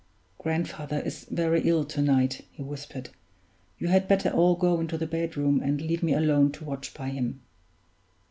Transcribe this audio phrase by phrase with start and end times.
[0.39, 3.09] "Grandfather is very ill to night," he whispered.
[3.77, 7.09] "You had better all go into the bedroom, and leave me alone to watch by
[7.09, 7.41] him."